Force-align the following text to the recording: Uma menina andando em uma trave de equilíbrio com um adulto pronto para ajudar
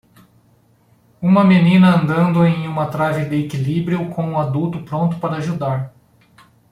Uma 1.21 1.43
menina 1.43 1.93
andando 1.95 2.43
em 2.43 2.67
uma 2.67 2.87
trave 2.87 3.23
de 3.29 3.45
equilíbrio 3.45 4.09
com 4.09 4.23
um 4.23 4.39
adulto 4.39 4.81
pronto 4.81 5.19
para 5.19 5.35
ajudar 5.37 5.93